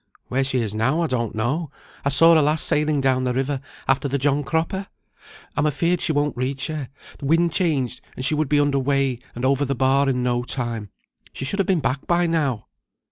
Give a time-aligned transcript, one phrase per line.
[0.29, 1.69] "Where she is now, I don't know.
[2.03, 4.87] I saw her last sailing down the river after the John Cropper.
[5.55, 6.89] I'm afeared she won't reach her;
[7.21, 10.89] wind changed and she would be under weigh, and over the bar in no time.
[11.33, 12.65] She should have been back by now."